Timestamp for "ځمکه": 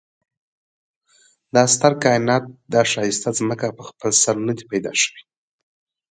3.39-3.67